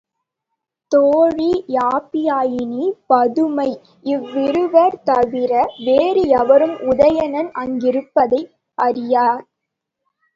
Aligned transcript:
தோழி 0.91 1.49
யாப்பியாயினி, 1.67 2.85
பதுமை 3.07 3.67
இவ்விருவர் 4.05 4.97
தவிர 5.03 5.51
வேறு 5.85 6.23
எவரும் 6.39 6.75
உதயணன் 6.89 7.51
அங்கிருப்பதை 7.55 8.41
அறியார். 8.77 9.43